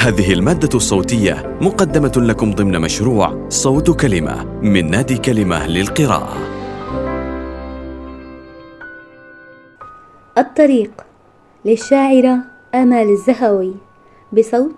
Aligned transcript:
هذه 0.00 0.32
المادة 0.32 0.68
الصوتية 0.74 1.58
مقدمة 1.60 2.12
لكم 2.16 2.54
ضمن 2.54 2.80
مشروع 2.80 3.48
صوت 3.48 3.90
كلمة 4.00 4.44
من 4.44 4.90
نادي 4.90 5.18
كلمة 5.18 5.66
للقراءة. 5.66 6.36
الطريق 10.38 10.90
للشاعرة 11.64 12.38
آمال 12.74 13.10
الزهوي 13.10 13.74
بصوت 14.32 14.76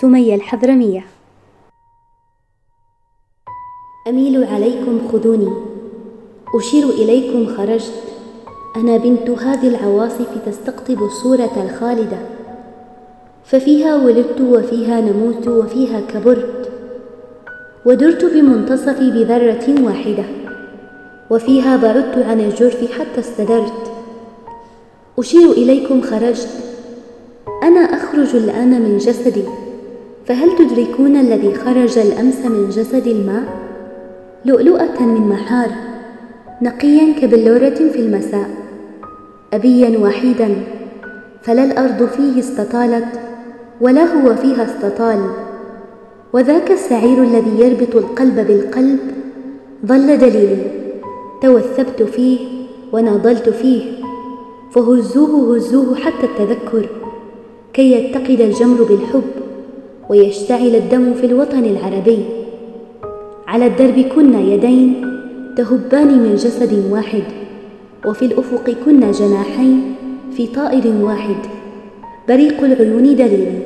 سمية 0.00 0.34
الحضرمية. 0.34 1.06
أميل 4.08 4.44
عليكم 4.44 5.08
خذوني. 5.12 5.52
أشير 6.54 6.88
إليكم 6.88 7.56
خرجت. 7.56 8.02
أنا 8.76 8.96
بنت 8.96 9.30
هذه 9.30 9.68
العواصف 9.68 10.28
تستقطب 10.46 11.02
الصورة 11.02 11.64
الخالدة. 11.64 12.35
ففيها 13.46 13.96
ولدت 13.96 14.40
وفيها 14.40 15.00
نموت 15.00 15.48
وفيها 15.48 16.00
كبرت. 16.00 16.70
ودرت 17.84 18.24
بمنتصفي 18.24 19.10
بذرة 19.10 19.84
واحدة. 19.84 20.24
وفيها 21.30 21.76
بعدت 21.76 22.18
عن 22.18 22.40
الجرف 22.40 22.92
حتى 22.92 23.20
استدرت. 23.20 23.92
أشير 25.18 25.50
إليكم 25.50 26.00
خرجت. 26.00 26.48
أنا 27.62 27.80
أخرج 27.80 28.36
الآن 28.36 28.82
من 28.82 28.98
جسدي. 28.98 29.44
فهل 30.26 30.56
تدركون 30.56 31.16
الذي 31.16 31.54
خرج 31.54 31.98
الأمس 31.98 32.44
من 32.44 32.68
جسد 32.70 33.06
الماء؟ 33.06 33.44
لؤلؤة 34.44 35.02
من 35.02 35.28
محار. 35.28 35.70
نقيا 36.62 37.14
كبلورة 37.20 37.90
في 37.92 37.98
المساء. 37.98 38.50
أبيا 39.52 39.98
وحيدا 39.98 40.56
فلا 41.42 41.64
الأرض 41.64 42.08
فيه 42.08 42.40
استطالت. 42.40 43.25
ولا 43.80 44.04
هو 44.04 44.34
فيها 44.34 44.64
استطال. 44.64 45.20
وذاك 46.32 46.70
السعير 46.70 47.22
الذي 47.22 47.60
يربط 47.60 47.96
القلب 47.96 48.46
بالقلب 48.46 48.98
ظل 49.86 50.18
دليلي 50.18 50.62
توثبت 51.42 52.02
فيه 52.02 52.38
وناضلت 52.92 53.48
فيه. 53.48 53.82
فهزوه 54.70 55.56
هزوه 55.56 55.94
حتى 55.94 56.26
التذكر. 56.26 56.88
كي 57.72 57.92
يتقد 57.92 58.40
الجمر 58.40 58.82
بالحب 58.82 59.30
ويشتعل 60.08 60.74
الدم 60.74 61.14
في 61.14 61.26
الوطن 61.26 61.64
العربي. 61.64 62.18
على 63.46 63.66
الدرب 63.66 64.00
كنا 64.00 64.40
يدين 64.40 64.94
تهبان 65.56 66.18
من 66.18 66.34
جسد 66.34 66.92
واحد. 66.92 67.22
وفي 68.06 68.24
الأفق 68.24 68.70
كنا 68.84 69.12
جناحين 69.12 69.94
في 70.36 70.46
طائر 70.46 70.94
واحد. 71.02 71.36
بريق 72.28 72.64
العيون 72.64 73.16
دليلي 73.16 73.58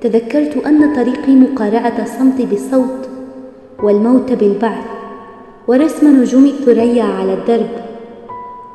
تذكرت 0.00 0.66
أن 0.66 0.94
طريقي 0.94 1.32
مقارعة 1.32 2.02
الصمت 2.02 2.42
بالصوت 2.42 3.08
والموت 3.82 4.32
بالبعث 4.32 4.84
ورسم 5.68 6.20
نجوم 6.20 6.44
الثريا 6.44 7.02
على 7.02 7.34
الدرب. 7.34 7.70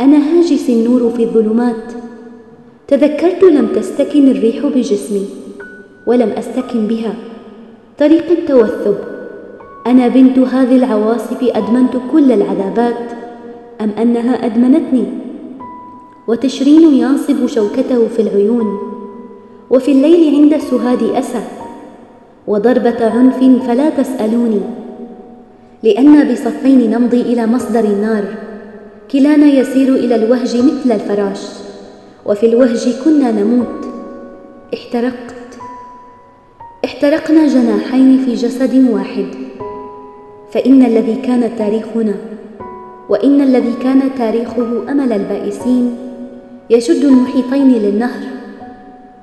أنا 0.02 0.18
هاجس 0.18 0.70
النور 0.70 1.10
في 1.10 1.24
الظلمات. 1.24 1.94
تذكرت 2.88 3.44
لم 3.44 3.68
تستكن 3.68 4.28
الريح 4.28 4.66
بجسمي 4.66 5.26
ولم 6.08 6.30
أستكن 6.30 6.88
بها. 6.88 7.14
طريق 8.00 8.32
التوثب. 8.32 8.96
أنا 9.88 10.08
بنت 10.08 10.40
هذه 10.40 10.76
العواصف 10.76 11.44
أدمنت 11.44 11.94
كل 12.12 12.32
العذابات. 12.32 13.12
أم 13.82 13.90
أنها 13.90 14.46
أدمنتني؟ 14.46 15.06
وتشرين 16.28 16.94
ينصب 16.94 17.46
شوكته 17.46 18.08
في 18.08 18.22
العيون. 18.22 18.97
وفي 19.70 19.92
الليل 19.92 20.36
عند 20.36 20.54
السهاد 20.54 21.04
أسى 21.04 21.42
وضربة 22.48 23.06
عنف 23.06 23.68
فلا 23.68 23.90
تسألوني 23.90 24.62
لأن 25.84 26.32
بصفين 26.32 26.92
نمضي 26.92 27.22
إلى 27.22 27.48
مصدر 27.48 27.84
النار 27.84 28.24
كلانا 29.12 29.46
يسير 29.46 29.96
إلى 29.96 30.16
الوهج 30.16 30.58
مثل 30.58 30.92
الفراش 30.92 31.42
وفي 32.26 32.46
الوهج 32.46 32.88
كنا 33.06 33.32
نموت. 33.32 33.86
احترقت 34.74 35.36
احترقنا 36.86 37.48
جناحين 37.48 38.18
في 38.26 38.34
جسد 38.34 38.90
واحد 38.90 39.26
فإن 40.52 40.86
الذي 40.86 41.16
كان 41.16 41.52
تاريخنا 41.58 42.16
وإن 43.10 43.42
الذي 43.42 43.74
كان 43.84 44.02
تاريخه 44.18 44.92
أمل 44.92 45.14
البائسين 45.14 45.96
يشد 46.70 47.04
المحيطين 47.04 47.72
للنهر. 47.72 48.37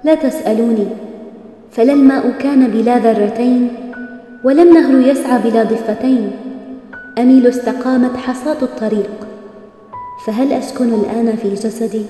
لا 0.04 0.14
تسألوني 0.14 0.86
فلا 1.70 1.92
الماء 1.92 2.30
كان 2.30 2.66
بلا 2.66 2.98
ذرتين 2.98 3.68
ولا 4.44 4.62
النهر 4.62 5.08
يسعى 5.08 5.38
بلا 5.38 5.62
ضفتين 5.62 6.30
أميل 7.18 7.46
استقامت 7.46 8.16
حصاة 8.16 8.62
الطريق 8.62 9.26
فهل 10.26 10.52
أسكن 10.52 10.94
الآن 10.94 11.36
في 11.36 11.54
جسدي؟ 11.54 12.02